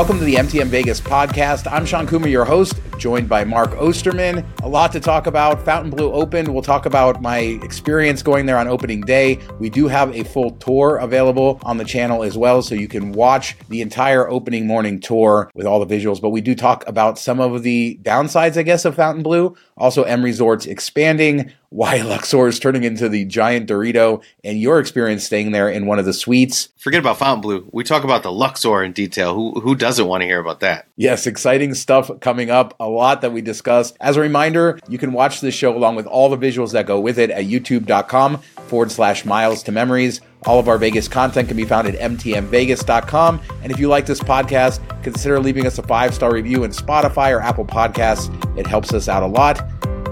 [0.00, 1.70] Welcome to the MTM Vegas podcast.
[1.70, 4.46] I'm Shawn Coomer, your host, joined by Mark Osterman.
[4.62, 5.64] A lot to talk about.
[5.64, 6.52] Fontainebleau Open.
[6.52, 9.38] We'll talk about my experience going there on opening day.
[9.58, 13.12] We do have a full tour available on the channel as well, so you can
[13.12, 16.20] watch the entire opening morning tour with all the visuals.
[16.20, 19.56] But we do talk about some of the downsides, I guess, of Fontainebleau.
[19.78, 25.24] Also, M Resorts expanding why Luxor is turning into the giant Dorito and your experience
[25.24, 26.68] staying there in one of the suites.
[26.76, 27.64] Forget about Fontainebleau.
[27.72, 29.34] We talk about the Luxor in detail.
[29.34, 30.88] Who who doesn't want to hear about that?
[30.96, 32.74] Yes, exciting stuff coming up.
[32.80, 33.96] A lot that we discussed.
[34.00, 37.00] As a reminder, you can watch this show along with all the visuals that go
[37.00, 40.20] with it at youtube.com forward slash miles to memories.
[40.46, 43.40] All of our Vegas content can be found at mtmvegas.com.
[43.62, 47.34] And if you like this podcast, consider leaving us a five star review in Spotify
[47.36, 48.30] or Apple Podcasts.
[48.56, 49.60] It helps us out a lot.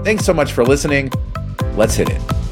[0.03, 1.11] Thanks so much for listening.
[1.75, 2.48] Let's hit it.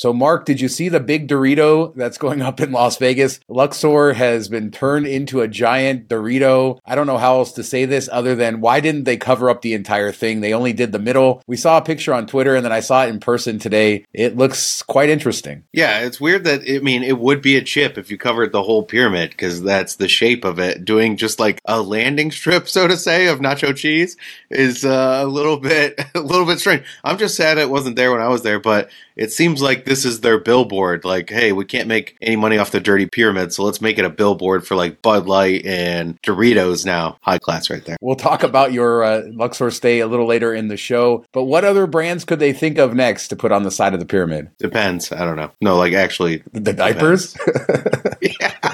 [0.00, 3.38] So, Mark, did you see the big Dorito that's going up in Las Vegas?
[3.48, 6.78] Luxor has been turned into a giant Dorito.
[6.86, 9.60] I don't know how else to say this other than why didn't they cover up
[9.60, 10.40] the entire thing?
[10.40, 11.42] They only did the middle.
[11.46, 14.06] We saw a picture on Twitter and then I saw it in person today.
[14.14, 15.64] It looks quite interesting.
[15.74, 18.62] Yeah, it's weird that, I mean, it would be a chip if you covered the
[18.62, 20.82] whole pyramid because that's the shape of it.
[20.82, 24.16] Doing just like a landing strip, so to say, of nacho cheese
[24.48, 26.84] is uh, a little bit, a little bit strange.
[27.04, 28.88] I'm just sad it wasn't there when I was there, but
[29.20, 31.04] it seems like this is their billboard.
[31.04, 34.04] Like, hey, we can't make any money off the dirty pyramid, so let's make it
[34.06, 37.18] a billboard for like Bud Light and Doritos now.
[37.20, 37.98] High class right there.
[38.00, 41.26] We'll talk about your uh, Luxor stay a little later in the show.
[41.32, 44.00] But what other brands could they think of next to put on the side of
[44.00, 44.50] the pyramid?
[44.58, 45.12] Depends.
[45.12, 45.50] I don't know.
[45.60, 47.36] No, like actually, the diapers.
[48.22, 48.69] yeah.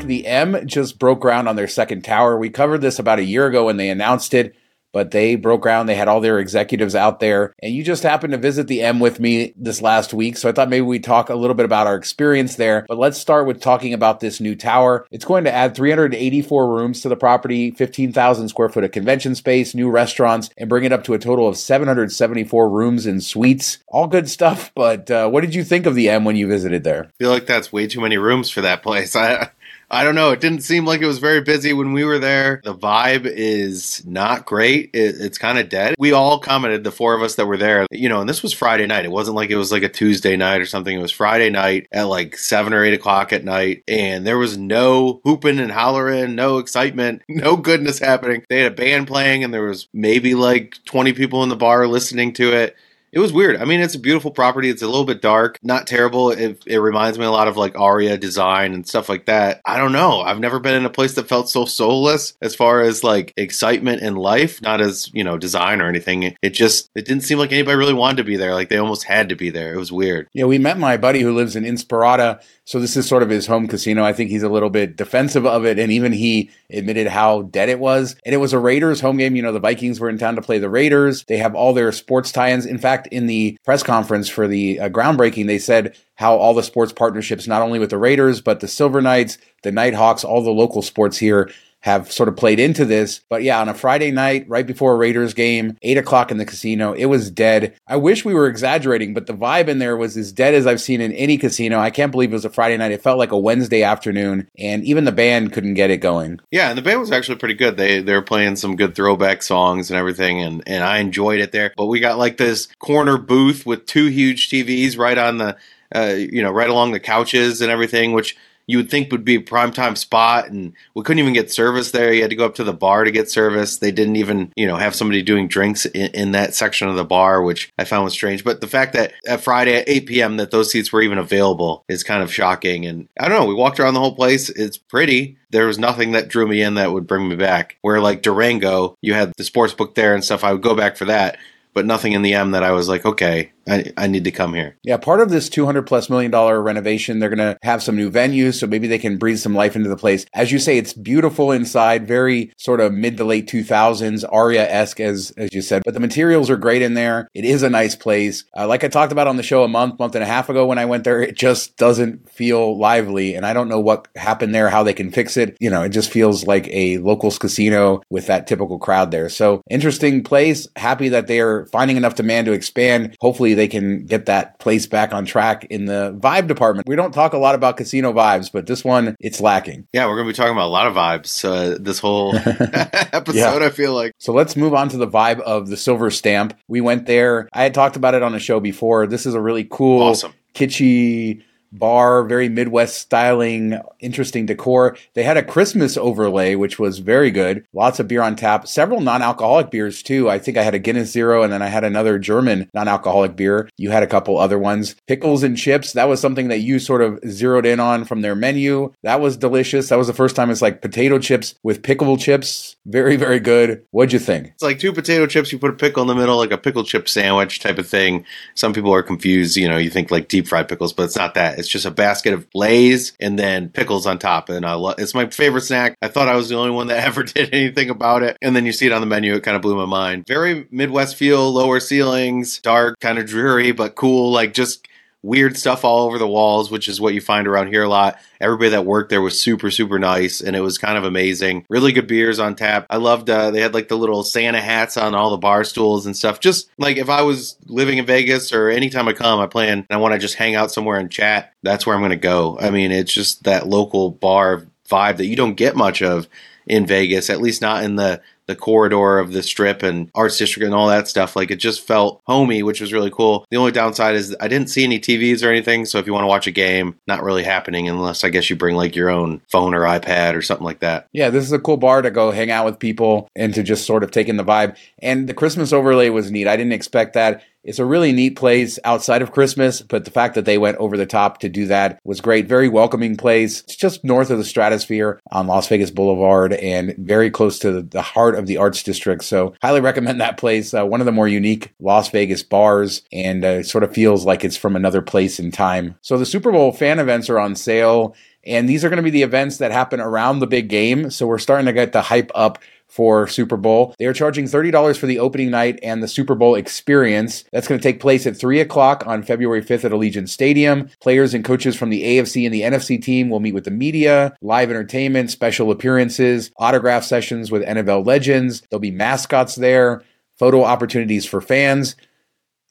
[0.00, 2.38] The M just broke ground on their second tower.
[2.38, 4.54] We covered this about a year ago when they announced it,
[4.94, 5.88] but they broke ground.
[5.88, 7.52] They had all their executives out there.
[7.60, 10.36] And you just happened to visit the M with me this last week.
[10.36, 12.86] So I thought maybe we'd talk a little bit about our experience there.
[12.88, 15.04] But let's start with talking about this new tower.
[15.10, 19.74] It's going to add 384 rooms to the property, 15,000 square foot of convention space,
[19.74, 23.78] new restaurants, and bring it up to a total of 774 rooms and suites.
[23.88, 24.70] All good stuff.
[24.76, 27.06] But uh, what did you think of the M when you visited there?
[27.06, 29.16] I feel like that's way too many rooms for that place.
[29.24, 29.50] I
[29.94, 30.32] I don't know.
[30.32, 32.60] It didn't seem like it was very busy when we were there.
[32.64, 34.90] The vibe is not great.
[34.92, 35.94] It, it's kind of dead.
[36.00, 38.52] We all commented, the four of us that were there, you know, and this was
[38.52, 39.04] Friday night.
[39.04, 40.98] It wasn't like it was like a Tuesday night or something.
[40.98, 43.84] It was Friday night at like seven or eight o'clock at night.
[43.86, 48.44] And there was no hooping and hollering, no excitement, no goodness happening.
[48.48, 51.86] They had a band playing and there was maybe like 20 people in the bar
[51.86, 52.76] listening to it
[53.14, 53.56] it was weird.
[53.56, 54.68] I mean, it's a beautiful property.
[54.68, 56.30] It's a little bit dark, not terrible.
[56.30, 59.60] It, it reminds me a lot of like Aria design and stuff like that.
[59.64, 60.20] I don't know.
[60.20, 64.02] I've never been in a place that felt so soulless as far as like excitement
[64.02, 66.36] and life, not as, you know, design or anything.
[66.42, 68.52] It just, it didn't seem like anybody really wanted to be there.
[68.52, 69.72] Like they almost had to be there.
[69.72, 70.28] It was weird.
[70.32, 72.42] Yeah, we met my buddy who lives in Inspirada.
[72.66, 74.02] So this is sort of his home casino.
[74.02, 75.78] I think he's a little bit defensive of it.
[75.78, 78.16] And even he admitted how dead it was.
[78.24, 79.36] And it was a Raiders home game.
[79.36, 81.24] You know, the Vikings were in town to play the Raiders.
[81.28, 82.64] They have all their sports tie ins.
[82.64, 86.62] In fact, in the press conference for the uh, groundbreaking, they said how all the
[86.62, 90.42] sports partnerships, not only with the Raiders, but the Silver Knights, the Knight Hawks, all
[90.42, 91.50] the local sports here
[91.84, 93.20] have sort of played into this.
[93.28, 96.46] But yeah, on a Friday night, right before a Raiders game, eight o'clock in the
[96.46, 97.74] casino, it was dead.
[97.86, 100.80] I wish we were exaggerating, but the vibe in there was as dead as I've
[100.80, 101.78] seen in any casino.
[101.78, 102.92] I can't believe it was a Friday night.
[102.92, 106.40] It felt like a Wednesday afternoon, and even the band couldn't get it going.
[106.50, 107.76] Yeah, and the band was actually pretty good.
[107.76, 111.52] They they were playing some good throwback songs and everything, and and I enjoyed it
[111.52, 111.74] there.
[111.76, 115.58] But we got like this corner booth with two huge TVs right on the,
[115.94, 119.36] uh, you know, right along the couches and everything, which you would think would be
[119.36, 122.12] a prime time spot and we couldn't even get service there.
[122.12, 123.78] You had to go up to the bar to get service.
[123.78, 127.04] They didn't even you know have somebody doing drinks in, in that section of the
[127.04, 128.44] bar which i found was strange.
[128.44, 131.84] But the fact that at friday at 8 p.m that those seats were even available
[131.88, 132.86] is kind of shocking.
[132.86, 134.48] And i don't know we walked around the whole place.
[134.48, 135.38] It's pretty.
[135.50, 137.76] There was nothing that drew me in that would bring me back.
[137.82, 140.44] Where like durango you had the sports book there and stuff.
[140.44, 141.38] I would go back for that
[141.74, 144.54] but nothing in the M that I was like, okay, I, I need to come
[144.54, 144.76] here.
[144.82, 148.10] Yeah, part of this 200 plus million dollar renovation, they're going to have some new
[148.10, 150.26] venues, so maybe they can breathe some life into the place.
[150.34, 155.00] As you say, it's beautiful inside, very sort of mid to late 2000s, Aria esque,
[155.00, 157.28] as, as you said, but the materials are great in there.
[157.34, 158.44] It is a nice place.
[158.56, 160.66] Uh, like I talked about on the show a month, month and a half ago
[160.66, 163.34] when I went there, it just doesn't feel lively.
[163.34, 165.56] And I don't know what happened there, how they can fix it.
[165.60, 169.28] You know, it just feels like a locals casino with that typical crowd there.
[169.28, 170.68] So interesting place.
[170.76, 173.16] Happy that they are finding enough demand to expand.
[173.20, 176.88] Hopefully, hopefully they can get that place back on track in the vibe department.
[176.88, 179.86] We don't talk a lot about casino vibes, but this one it's lacking.
[179.92, 182.34] Yeah, we're going to be talking about a lot of vibes uh, this whole
[183.12, 183.34] episode.
[183.36, 183.66] Yeah.
[183.66, 184.12] I feel like.
[184.18, 186.58] So let's move on to the vibe of the Silver Stamp.
[186.68, 187.48] We went there.
[187.52, 189.06] I had talked about it on a show before.
[189.06, 191.42] This is a really cool, awesome, kitschy
[191.78, 194.96] bar, very Midwest styling, interesting decor.
[195.14, 197.66] They had a Christmas overlay, which was very good.
[197.72, 200.30] Lots of beer on tap, several non alcoholic beers too.
[200.30, 203.36] I think I had a Guinness Zero and then I had another German non alcoholic
[203.36, 203.68] beer.
[203.76, 204.96] You had a couple other ones.
[205.06, 208.34] Pickles and chips, that was something that you sort of zeroed in on from their
[208.34, 208.92] menu.
[209.02, 209.88] That was delicious.
[209.88, 212.76] That was the first time it's like potato chips with pickle chips.
[212.86, 213.84] Very, very good.
[213.90, 214.48] What'd you think?
[214.48, 216.84] It's like two potato chips, you put a pickle in the middle, like a pickle
[216.84, 218.24] chip sandwich type of thing.
[218.54, 221.34] Some people are confused, you know, you think like deep fried pickles, but it's not
[221.34, 221.58] that.
[221.58, 224.48] It's just a basket of Lay's and then pickles on top.
[224.48, 225.96] And I love it's my favorite snack.
[226.02, 228.36] I thought I was the only one that ever did anything about it.
[228.42, 230.26] And then you see it on the menu, it kind of blew my mind.
[230.26, 234.30] Very Midwest feel, lower ceilings, dark, kind of dreary, but cool.
[234.30, 234.86] Like just
[235.24, 238.18] weird stuff all over the walls, which is what you find around here a lot.
[238.40, 241.64] Everybody that worked there was super, super nice, and it was kind of amazing.
[241.70, 242.86] Really good beers on tap.
[242.90, 243.30] I loved.
[243.30, 246.40] Uh, they had like the little Santa hats on all the bar stools and stuff.
[246.40, 249.86] Just like if I was living in Vegas or anytime I come, I plan and
[249.90, 251.52] I want to just hang out somewhere and chat.
[251.62, 252.58] That's where I'm going to go.
[252.60, 256.28] I mean, it's just that local bar vibe that you don't get much of
[256.66, 260.64] in Vegas, at least not in the the corridor of the strip and arts district
[260.64, 261.36] and all that stuff.
[261.36, 263.46] Like it just felt homey, which was really cool.
[263.50, 265.86] The only downside is I didn't see any TVs or anything.
[265.86, 268.56] So if you want to watch a game, not really happening unless I guess you
[268.56, 271.08] bring like your own phone or iPad or something like that.
[271.12, 273.86] Yeah, this is a cool bar to go hang out with people and to just
[273.86, 274.76] sort of take in the vibe.
[275.00, 276.46] And the Christmas overlay was neat.
[276.46, 277.42] I didn't expect that.
[277.64, 280.98] It's a really neat place outside of Christmas, but the fact that they went over
[280.98, 282.46] the top to do that was great.
[282.46, 283.60] Very welcoming place.
[283.62, 288.02] It's just north of the stratosphere on Las Vegas Boulevard and very close to the
[288.02, 289.24] heart of the arts district.
[289.24, 290.74] So, highly recommend that place.
[290.74, 294.44] Uh, one of the more unique Las Vegas bars and uh, sort of feels like
[294.44, 295.96] it's from another place in time.
[296.02, 298.14] So, the Super Bowl fan events are on sale.
[298.46, 301.10] And these are going to be the events that happen around the big game.
[301.10, 302.58] So we're starting to get the hype up
[302.94, 303.92] for Super Bowl.
[303.98, 307.42] They are charging $30 for the opening night and the Super Bowl experience.
[307.50, 310.88] That's going to take place at 3 o'clock on February 5th at Allegiant Stadium.
[311.00, 314.36] Players and coaches from the AFC and the NFC team will meet with the media,
[314.40, 318.62] live entertainment, special appearances, autograph sessions with NFL legends.
[318.70, 320.04] There'll be mascots there,
[320.38, 321.96] photo opportunities for fans.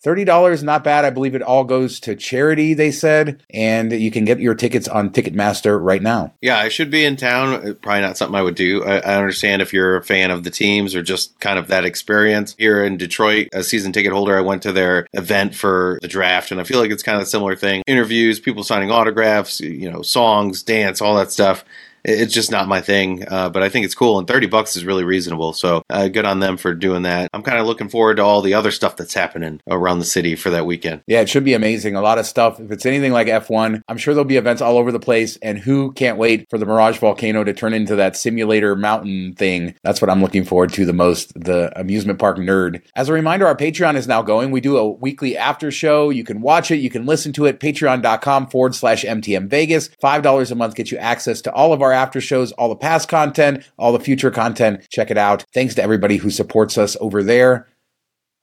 [0.03, 1.05] $30 not bad.
[1.05, 3.41] I believe it all goes to charity, they said.
[3.51, 6.33] And you can get your tickets on Ticketmaster right now.
[6.41, 7.53] Yeah, I should be in town.
[7.53, 8.83] Uh, probably not something I would do.
[8.83, 11.85] I, I, understand if you're a fan of the teams or just kind of that
[11.85, 12.55] experience.
[12.57, 16.51] Here in Detroit, a season ticket holder, I went to their event for the draft,
[16.51, 17.83] and I feel like it's kind of a similar thing.
[17.87, 21.63] Interviews, people signing autographs, you know, songs, dance, all that stuff
[22.03, 23.25] it's just not my thing.
[23.27, 25.53] Uh, but I think it's cool, and thirty bucks is really reasonable.
[25.53, 27.29] So uh, good on them for doing that.
[27.33, 30.35] I'm kind of looking forward to all the other stuff that's happening around the city
[30.35, 31.01] for that weekend.
[31.07, 31.95] Yeah, it should be amazing.
[31.95, 32.59] A lot of stuff.
[32.59, 35.37] If it's anything like F1, I'm sure there'll be events all over the place.
[35.41, 39.75] And who can't wait for the Mirage Volcano to turn into that simulator mountain thing?
[39.83, 41.33] That's what I'm looking forward to the most.
[41.35, 42.81] The amusement park nerd.
[42.95, 44.51] As a reminder, our Patreon is now going.
[44.51, 46.09] We do a weekly after show.
[46.09, 46.77] You can watch it.
[46.77, 47.59] You can listen to it.
[47.59, 49.89] Patreon.com forward slash MTM Vegas.
[50.01, 52.75] Five dollars a month gets you access to all of our after shows, all the
[52.75, 54.87] past content, all the future content.
[54.89, 55.45] Check it out.
[55.53, 57.67] Thanks to everybody who supports us over there.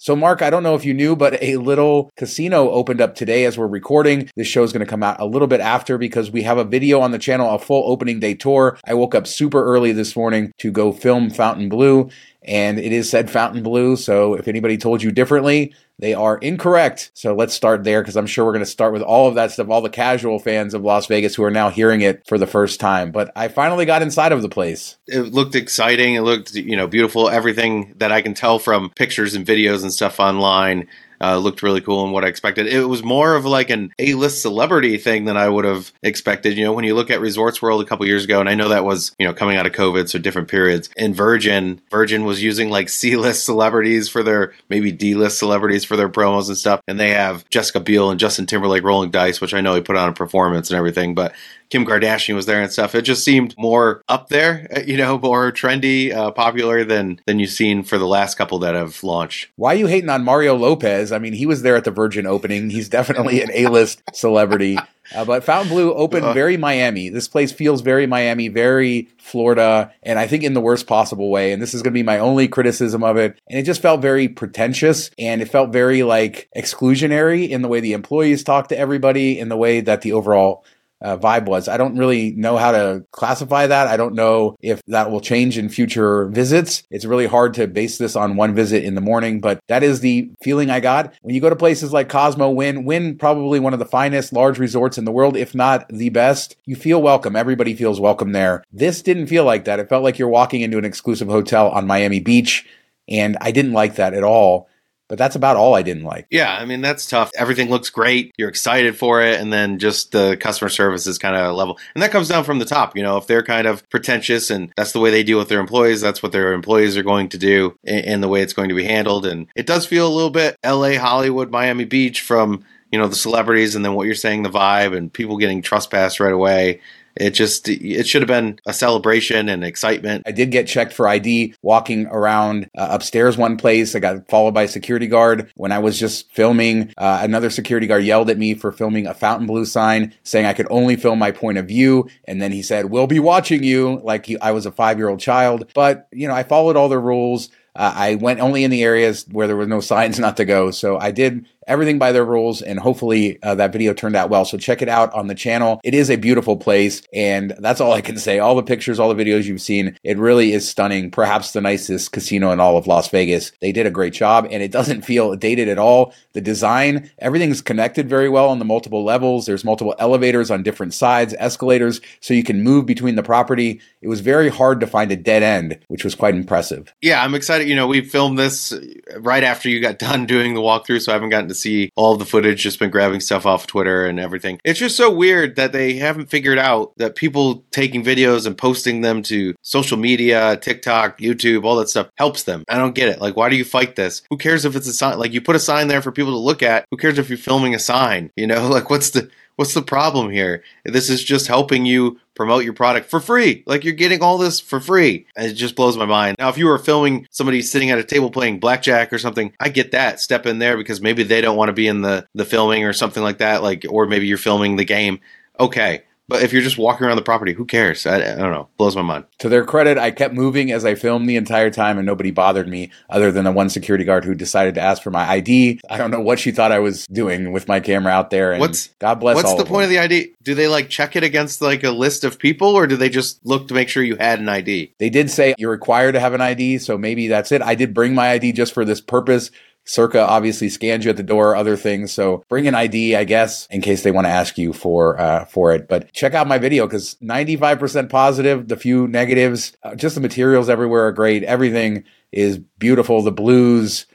[0.03, 3.45] So, Mark, I don't know if you knew, but a little casino opened up today
[3.45, 4.31] as we're recording.
[4.35, 6.65] This show is going to come out a little bit after because we have a
[6.65, 8.79] video on the channel, a full opening day tour.
[8.87, 12.09] I woke up super early this morning to go film Fontainebleau,
[12.43, 13.97] and it is said fountain blue.
[13.97, 17.11] So, if anybody told you differently, they are incorrect.
[17.13, 19.51] So let's start there because I'm sure we're going to start with all of that
[19.51, 22.47] stuff, all the casual fans of Las Vegas who are now hearing it for the
[22.47, 23.13] first time.
[23.13, 24.97] But I finally got inside of the place.
[25.07, 26.15] It looked exciting.
[26.15, 27.29] It looked, you know, beautiful.
[27.29, 30.89] Everything that I can tell from pictures and videos and stuff online
[31.21, 32.67] uh, looked really cool and what I expected.
[32.67, 36.57] It was more of like an A-list celebrity thing than I would have expected.
[36.57, 38.69] You know, when you look at Resorts World a couple years ago, and I know
[38.69, 40.91] that was you know coming out of COVID, so different periods.
[40.97, 46.09] and Virgin, Virgin was using like C-list celebrities for their maybe D-list celebrities for their
[46.09, 49.61] promos and stuff, and they have Jessica Biel and Justin Timberlake rolling dice, which I
[49.61, 51.35] know he put on a performance and everything, but
[51.71, 52.97] Kim Kardashian was there and stuff.
[52.97, 57.51] It just seemed more up there, you know, more trendy, uh, popular than than you've
[57.51, 59.49] seen for the last couple that have launched.
[59.57, 61.10] Why are you hating on Mario Lopez?
[61.13, 62.71] I mean, he was there at the Virgin opening.
[62.71, 64.79] He's definitely an A-list celebrity.
[65.13, 67.09] Uh, but Blue opened uh, very Miami.
[67.09, 71.53] This place feels very Miami, very Florida, and I think in the worst possible way.
[71.53, 73.37] And this is going to be my only criticism of it.
[73.49, 77.81] And it just felt very pretentious and it felt very like exclusionary in the way
[77.81, 80.65] the employees talk to everybody, in the way that the overall
[81.03, 81.69] uh, vibe was.
[81.69, 83.87] I don't really know how to classify that.
[83.87, 86.83] I don't know if that will change in future visits.
[86.91, 90.01] It's really hard to base this on one visit in the morning, but that is
[90.01, 91.15] the feeling I got.
[91.23, 94.59] When you go to places like Cosmo, Wynn, Wynn probably one of the finest large
[94.59, 97.37] resorts in the world, if not the best, you feel welcome.
[97.37, 98.63] Everybody feels welcome there.
[98.73, 99.81] This didn't feel like that.
[99.81, 102.67] It felt like you're walking into an exclusive hotel on Miami Beach,
[103.09, 104.69] and I didn't like that at all.
[105.11, 106.29] But that's about all I didn't like.
[106.31, 107.33] Yeah, I mean that's tough.
[107.37, 108.33] Everything looks great.
[108.39, 112.03] You're excited for it, and then just the customer service is kind of level, and
[112.03, 112.97] that comes down from the top.
[112.97, 115.59] You know, if they're kind of pretentious and that's the way they deal with their
[115.59, 118.75] employees, that's what their employees are going to do, and the way it's going to
[118.77, 119.27] be handled.
[119.27, 123.17] And it does feel a little bit L.A., Hollywood, Miami Beach from you know the
[123.17, 126.81] celebrities, and then what you're saying, the vibe, and people getting trespassed right away.
[127.21, 130.25] It just it should have been a celebration and excitement.
[130.27, 133.95] I did get checked for ID walking around uh, upstairs one place.
[133.95, 136.95] I got followed by a security guard when I was just filming.
[136.97, 140.67] Uh, another security guard yelled at me for filming a Fontainebleau sign, saying I could
[140.71, 142.09] only film my point of view.
[142.25, 145.11] And then he said, "We'll be watching you," like he, I was a five year
[145.11, 145.71] old child.
[145.75, 147.51] But you know, I followed all the rules.
[147.77, 150.71] Uh, I went only in the areas where there was no signs not to go.
[150.71, 154.45] So I did everything by their rules, and hopefully uh, that video turned out well.
[154.45, 155.81] So check it out on the channel.
[155.85, 158.39] It is a beautiful place, and that's all I can say.
[158.39, 161.11] All the pictures, all the videos you've seen, it really is stunning.
[161.11, 163.53] Perhaps the nicest casino in all of Las Vegas.
[163.61, 166.15] They did a great job, and it doesn't feel dated at all.
[166.33, 169.47] The design, everything's connected very well on the multiple levels.
[169.47, 173.81] There's multiple elevators on different sides, escalators, so you can move between the property.
[174.01, 176.93] It was very hard to find a dead end, which was quite impressive.
[177.03, 177.69] Yeah, I'm excited.
[177.69, 178.73] You know, we filmed this
[179.19, 182.17] right after you got done doing the walkthrough, so I haven't gotten to see all
[182.17, 184.59] the footage, just been grabbing stuff off Twitter and everything.
[184.65, 189.03] It's just so weird that they haven't figured out that people taking videos and posting
[189.03, 192.65] them to social media, TikTok, YouTube, all that stuff helps them.
[192.69, 193.21] I don't get it.
[193.21, 194.23] Like, why do you fight this?
[194.31, 195.19] Who cares if it's a sign?
[195.19, 196.87] Like, you put a sign there for people to look at.
[196.91, 198.31] Who cares if you're filming a sign?
[198.37, 199.31] You know, like, what's the
[199.61, 200.65] What's the problem here?
[200.87, 203.63] This is just helping you promote your product for free.
[203.67, 205.27] Like you're getting all this for free.
[205.37, 206.37] And it just blows my mind.
[206.39, 209.69] Now, if you were filming somebody sitting at a table playing blackjack or something, I
[209.69, 210.21] get that.
[210.21, 212.95] Step in there because maybe they don't want to be in the the filming or
[212.95, 213.63] something like that.
[213.63, 215.21] Like, or maybe you're filming the game.
[215.59, 218.07] Okay, but if you're just walking around the property, who cares?
[218.07, 218.69] I, I, don't know.
[218.79, 219.25] Blows my mind.
[219.39, 222.69] To their credit, I kept moving as I filmed the entire time, and nobody bothered
[222.69, 225.81] me other than the one security guard who decided to ask for my ID.
[225.91, 228.53] I don't know what she thought I was doing with my camera out there.
[228.53, 229.35] And what's God bless.
[229.35, 230.35] What's the of point of the ID?
[230.45, 233.45] Do they like check it against like a list of people, or do they just
[233.45, 234.95] look to make sure you had an ID?
[234.99, 237.61] They did say you're required to have an ID, so maybe that's it.
[237.61, 239.51] I did bring my ID just for this purpose
[239.85, 242.13] Circa obviously scans you at the door, other things.
[242.13, 245.47] So bring an ID, I guess, in case they want to ask you for uh,
[245.47, 245.89] for it.
[245.89, 250.69] But check out my video because 95% positive, the few negatives, uh, just the materials
[250.69, 251.43] everywhere are great.
[251.43, 253.23] Everything is beautiful.
[253.23, 254.07] The blues,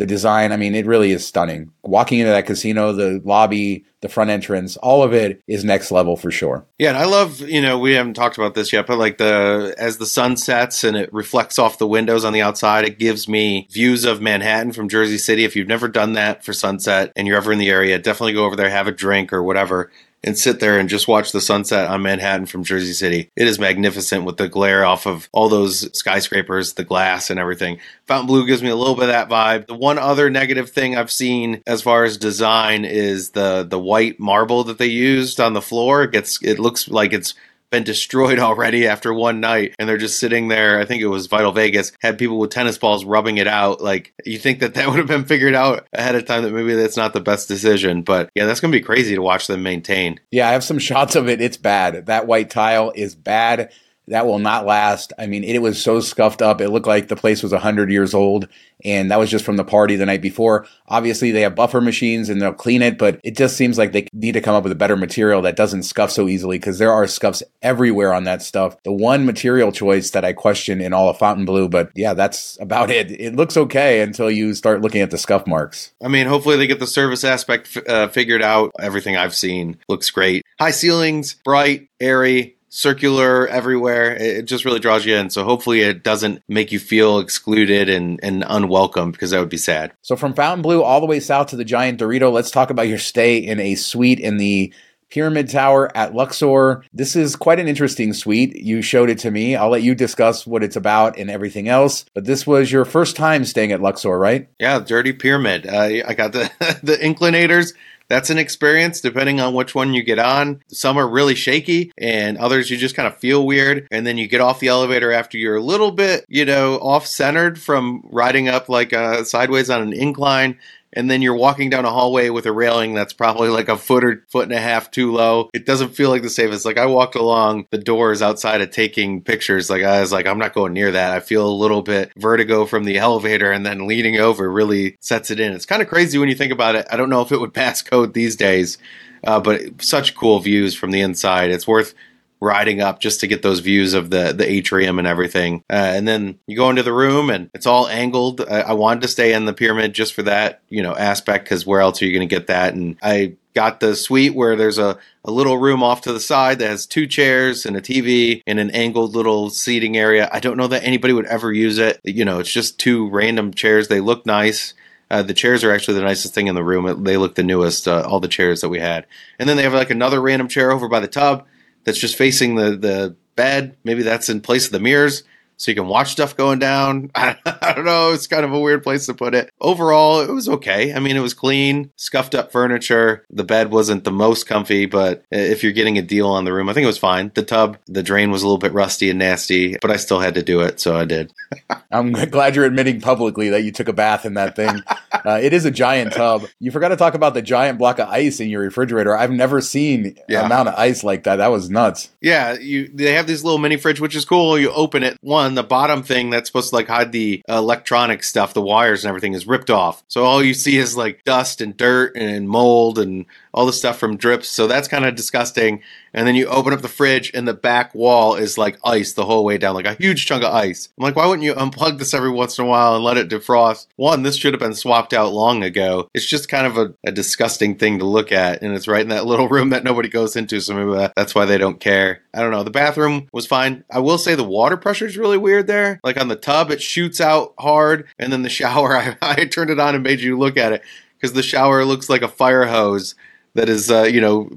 [0.00, 1.72] the design, I mean, it really is stunning.
[1.82, 6.16] Walking into that casino, the lobby, the front entrance, all of it is next level
[6.16, 6.64] for sure.
[6.78, 9.74] Yeah, and I love, you know, we haven't talked about this yet, but like the
[9.76, 13.28] as the sun sets and it reflects off the windows on the outside, it gives
[13.28, 15.44] me views of Manhattan from Jersey City.
[15.44, 18.46] If you've never done that for sunset and you're ever in the area, definitely go
[18.46, 19.90] over there, have a drink or whatever
[20.22, 23.30] and sit there and just watch the sunset on Manhattan from Jersey City.
[23.36, 27.78] It is magnificent with the glare off of all those skyscrapers, the glass, and everything.
[28.06, 29.66] Fontainebleau gives me a little bit of that vibe.
[29.66, 34.20] The one other negative thing I've seen as far as design is the the white
[34.20, 36.04] marble that they used on the floor.
[36.04, 37.34] It gets it looks like it's
[37.70, 40.78] been destroyed already after one night and they're just sitting there.
[40.78, 43.80] I think it was vital vegas had people with tennis balls rubbing it out.
[43.80, 46.74] Like you think that that would have been figured out ahead of time that maybe
[46.74, 50.20] that's not the best decision but yeah that's gonna be crazy to watch them maintain.
[50.30, 51.40] Yeah i have some shots of it.
[51.40, 52.06] It's bad.
[52.06, 53.72] That white tile is bad
[54.10, 55.12] that will not last.
[55.18, 56.60] I mean, it was so scuffed up.
[56.60, 58.48] It looked like the place was 100 years old.
[58.84, 60.66] And that was just from the party the night before.
[60.88, 64.08] Obviously, they have buffer machines and they'll clean it, but it just seems like they
[64.12, 66.92] need to come up with a better material that doesn't scuff so easily because there
[66.92, 68.82] are scuffs everywhere on that stuff.
[68.82, 72.90] The one material choice that I question in all of Fontainebleau, but yeah, that's about
[72.90, 73.10] it.
[73.12, 75.92] It looks okay until you start looking at the scuff marks.
[76.02, 78.72] I mean, hopefully they get the service aspect uh, figured out.
[78.80, 80.44] Everything I've seen looks great.
[80.58, 84.14] High ceilings, bright, airy circular everywhere.
[84.14, 85.28] It just really draws you in.
[85.28, 89.58] So hopefully it doesn't make you feel excluded and, and unwelcome because that would be
[89.58, 89.92] sad.
[90.00, 92.98] So from Fontainebleau all the way south to the Giant Dorito, let's talk about your
[92.98, 94.72] stay in a suite in the
[95.10, 96.84] Pyramid Tower at Luxor.
[96.92, 98.54] This is quite an interesting suite.
[98.54, 99.56] You showed it to me.
[99.56, 102.04] I'll let you discuss what it's about and everything else.
[102.14, 104.48] But this was your first time staying at Luxor, right?
[104.60, 105.66] Yeah, Dirty Pyramid.
[105.66, 106.50] Uh, I got the
[106.84, 107.74] the inclinators
[108.10, 110.62] that's an experience depending on which one you get on.
[110.66, 113.86] Some are really shaky and others you just kind of feel weird.
[113.90, 117.06] And then you get off the elevator after you're a little bit, you know, off
[117.06, 120.58] centered from riding up like uh, sideways on an incline
[120.92, 124.04] and then you're walking down a hallway with a railing that's probably like a foot
[124.04, 125.48] or foot and a half too low.
[125.54, 126.64] It doesn't feel like the safest.
[126.64, 129.70] Like I walked along the doors outside of taking pictures.
[129.70, 131.12] Like I was like, I'm not going near that.
[131.12, 135.30] I feel a little bit vertigo from the elevator, and then leaning over really sets
[135.30, 135.52] it in.
[135.52, 136.86] It's kind of crazy when you think about it.
[136.90, 138.78] I don't know if it would pass code these days,
[139.24, 141.50] uh, but such cool views from the inside.
[141.50, 141.94] It's worth
[142.40, 145.62] riding up just to get those views of the the atrium and everything.
[145.70, 148.40] Uh, and then you go into the room and it's all angled.
[148.40, 151.66] I, I wanted to stay in the pyramid just for that you know aspect because
[151.66, 152.74] where else are you going to get that?
[152.74, 156.58] And I got the suite where there's a, a little room off to the side
[156.58, 160.28] that has two chairs and a TV and an angled little seating area.
[160.32, 162.00] I don't know that anybody would ever use it.
[162.04, 163.88] You know, it's just two random chairs.
[163.88, 164.74] They look nice.
[165.10, 167.02] Uh, the chairs are actually the nicest thing in the room.
[167.02, 169.06] They look the newest, uh, all the chairs that we had.
[169.40, 171.46] And then they have like another random chair over by the tub
[171.84, 173.76] that's just facing the the bed.
[173.84, 175.22] Maybe that's in place of the mirrors
[175.56, 177.10] so you can watch stuff going down.
[177.70, 178.12] I, don't know.
[178.12, 179.50] It's kind of a weird place to put it.
[179.60, 180.92] Overall, it was okay.
[180.92, 183.24] I mean, it was clean, scuffed up furniture.
[183.30, 186.68] The bed wasn't the most comfy, but if you're getting a deal on the room,
[186.68, 187.30] I think it was fine.
[187.34, 190.34] The tub, the drain was a little bit rusty and nasty, but I still had
[190.34, 191.32] to do it, so I did.
[191.90, 194.82] I'm glad you're admitting publicly that you took a bath in that thing.
[195.22, 196.46] Uh, it is a giant tub.
[196.60, 199.14] You forgot to talk about the giant block of ice in your refrigerator.
[199.14, 200.46] I've never seen yeah.
[200.46, 201.36] amount of ice like that.
[201.36, 202.08] That was nuts.
[202.22, 204.58] Yeah, you they have this little mini fridge, which is cool.
[204.58, 208.54] You open it, one the bottom thing that's supposed to like hide the electronic stuff,
[208.54, 210.02] the wires and everything is ripped off.
[210.08, 213.98] So all you see is like dust and dirt and mold and all the stuff
[213.98, 214.48] from drips.
[214.48, 215.82] So that's kind of disgusting.
[216.12, 219.24] And then you open up the fridge and the back wall is like ice the
[219.24, 220.88] whole way down, like a huge chunk of ice.
[220.98, 223.28] I'm like, why wouldn't you unplug this every once in a while and let it
[223.28, 223.86] defrost?
[223.96, 226.08] One, this should have been swapped out long ago.
[226.14, 228.62] It's just kind of a, a disgusting thing to look at.
[228.62, 230.60] And it's right in that little room that nobody goes into.
[230.60, 232.22] So maybe that's why they don't care.
[232.34, 232.62] I don't know.
[232.64, 233.84] The bathroom was fine.
[233.90, 236.00] I will say the water pressure is really weird there.
[236.02, 238.06] Like on the tub, it shoots out hard.
[238.18, 240.82] And then the shower, I, I turned it on and made you look at it
[241.16, 243.14] because the shower looks like a fire hose
[243.54, 244.50] that is uh, you know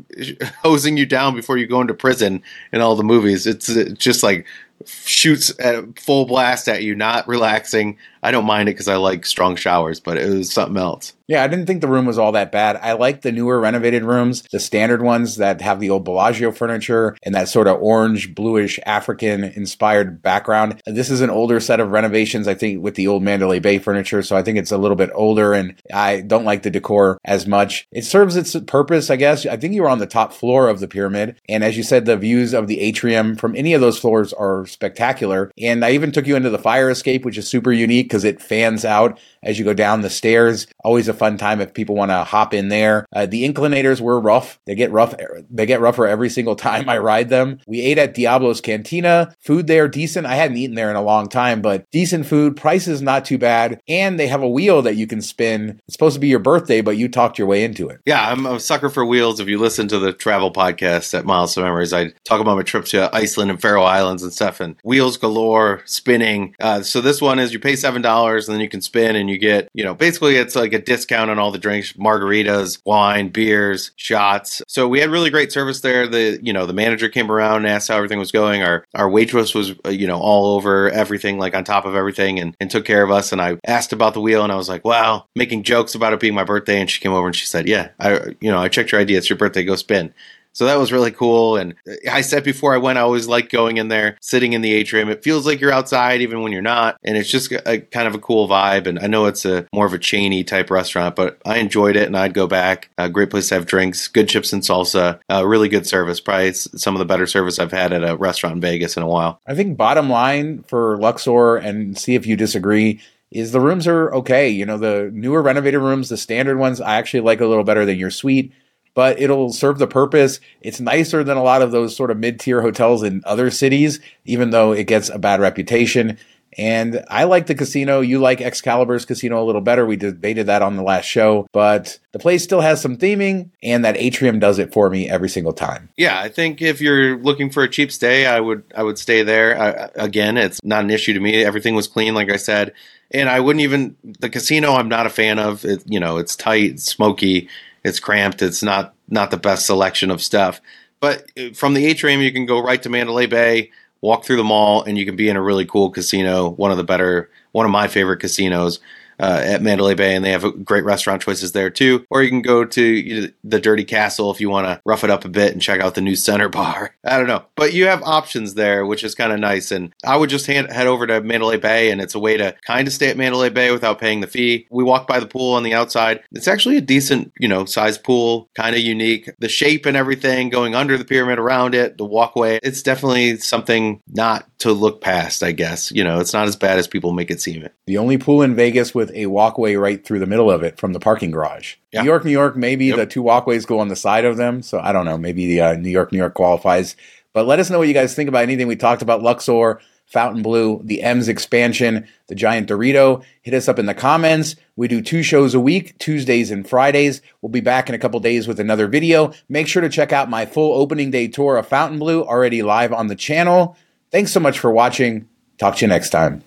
[0.62, 3.48] hosing you down before you go into prison in all the movies.
[3.48, 4.46] It's, it's just like
[4.86, 7.98] shoots at full blast at you, not relaxing.
[8.24, 11.14] I don't mind it because I like strong showers, but it was something else.
[11.28, 12.76] Yeah, I didn't think the room was all that bad.
[12.78, 17.16] I like the newer renovated rooms, the standard ones that have the old Bellagio furniture
[17.24, 20.82] and that sort of orange, bluish, African inspired background.
[20.86, 24.22] This is an older set of renovations, I think, with the old Mandalay Bay furniture.
[24.22, 27.48] So I think it's a little bit older and I don't like the decor as
[27.48, 27.88] much.
[27.92, 29.46] It serves its purpose, I guess.
[29.46, 31.40] I think you were on the top floor of the pyramid.
[31.48, 34.66] And as you said, the views of the atrium from any of those floors are
[34.66, 35.52] spectacular.
[35.58, 38.40] And I even took you into the fire escape, which is super unique because it
[38.40, 40.68] fans out as you go down the stairs.
[40.84, 43.06] Always a fun time if people want to hop in there.
[43.16, 44.60] Uh, the inclinators were rough.
[44.66, 45.16] They get rough.
[45.50, 47.60] They get rougher every single time I ride them.
[47.68, 49.36] We ate at Diablo's Cantina.
[49.40, 50.28] Food there decent.
[50.28, 52.56] I hadn't eaten there in a long time, but decent food.
[52.56, 53.82] Prices not too bad.
[53.88, 55.80] And they have a wheel that you can spin.
[55.88, 58.02] It's supposed to be your birthday, but you talked your way into it.
[58.06, 59.40] Yeah, I'm a sucker for wheels.
[59.40, 62.64] If you listen to the travel podcast at Miles to Memories, I talk about my
[62.64, 66.56] trip to Iceland and Faroe Islands and stuff, and wheels galore, spinning.
[66.60, 69.30] Uh, so this one is you pay seven dollars and then you can spin and
[69.30, 73.30] you get, you know, basically it's like a discount on all the drinks, margaritas, wine,
[73.30, 74.62] beers, shots.
[74.68, 76.08] So we had really great service there.
[76.08, 78.64] The, you know, the manager came around and asked how everything was going.
[78.64, 82.40] Our, our waitress was, uh, you know, all over everything, like on top of everything
[82.40, 83.32] and, and took care of us.
[83.32, 86.20] And I asked about the wheel and I was like, wow, making jokes about it
[86.20, 86.80] being my birthday.
[86.80, 89.16] And she came over and she said, yeah, I, you know, I checked your ID.
[89.16, 89.64] It's your birthday.
[89.64, 90.14] Go spin.
[90.54, 91.58] So that was really cool.
[91.58, 91.76] And
[92.10, 95.10] I said before I went, I always like going in there, sitting in the atrium.
[95.10, 96.98] It feels like you're outside even when you're not.
[97.04, 98.88] And it's just a, kind of a cool vibe.
[98.88, 102.08] And I know it's a more of a chainy type restaurant, but I enjoyed it
[102.08, 102.90] and I'd go back.
[102.98, 106.20] A great place to have drinks, good chips and salsa, really good service.
[106.20, 109.08] Probably some of the better service I've had at a restaurant in Vegas in a
[109.08, 109.42] while.
[109.48, 114.14] I think bottom line for Luxor, and see if you disagree, is the rooms are
[114.14, 114.50] okay.
[114.50, 117.86] You know, the newer renovated rooms, the standard ones, I actually like a little better
[117.86, 118.54] than your suite
[118.94, 120.40] but it'll serve the purpose.
[120.62, 124.00] It's nicer than a lot of those sort of mid tier hotels in other cities,
[124.26, 126.18] even though it gets a bad reputation.
[126.58, 128.02] And I like the casino.
[128.02, 129.86] You like Excalibur's casino a little better.
[129.86, 133.84] We debated that on the last show, but the place still has some theming, and
[133.86, 135.90] that atrium does it for me every single time.
[135.98, 139.24] Yeah, I think if you're looking for a cheap stay, I would I would stay
[139.24, 139.60] there.
[139.60, 141.44] I, again, it's not an issue to me.
[141.44, 142.74] Everything was clean, like I said,
[143.12, 144.74] and I wouldn't even the casino.
[144.74, 145.66] I'm not a fan of.
[145.66, 147.50] It, you know, it's tight, smoky
[147.84, 148.42] it's cramped.
[148.42, 150.62] It's not not the best selection of stuff.
[151.00, 154.44] But uh, from the atrium, you can go right to Mandalay Bay, walk through the
[154.44, 156.50] mall, and you can be in a really cool casino.
[156.50, 158.80] One of the better, one of my favorite casinos.
[159.24, 162.06] Uh, at Mandalay Bay, and they have a great restaurant choices there too.
[162.10, 165.06] Or you can go to you know, the Dirty Castle if you want to rough
[165.06, 166.94] it up a bit and check out the new Center Bar.
[167.06, 169.72] I don't know, but you have options there, which is kind of nice.
[169.72, 172.54] And I would just hand, head over to Mandalay Bay, and it's a way to
[172.66, 174.68] kind of stay at Mandalay Bay without paying the fee.
[174.70, 176.22] We walk by the pool on the outside.
[176.34, 179.30] It's actually a decent, you know, size pool, kind of unique.
[179.40, 182.60] The shape and everything going under the pyramid around it, the walkway.
[182.62, 185.92] It's definitely something not to look past, I guess.
[185.92, 187.68] You know, it's not as bad as people make it seem.
[187.86, 190.94] The only pool in Vegas with a walkway right through the middle of it from
[190.94, 191.76] the parking garage.
[191.92, 192.02] Yeah.
[192.02, 192.98] New York, New York, maybe yep.
[192.98, 194.62] the two walkways go on the side of them.
[194.62, 195.18] So I don't know.
[195.18, 196.96] Maybe the uh, New York, New York qualifies.
[197.34, 200.82] But let us know what you guys think about anything we talked about Luxor, Fontainebleau,
[200.84, 203.24] the M's expansion, the Giant Dorito.
[203.42, 204.56] Hit us up in the comments.
[204.76, 207.22] We do two shows a week, Tuesdays and Fridays.
[207.42, 209.34] We'll be back in a couple days with another video.
[209.50, 213.08] Make sure to check out my full opening day tour of Fontainebleau already live on
[213.08, 213.76] the channel.
[214.12, 215.28] Thanks so much for watching.
[215.58, 216.44] Talk to you next time.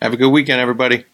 [0.00, 1.04] Have a good weekend, everybody.